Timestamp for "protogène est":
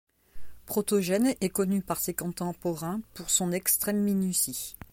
0.65-1.49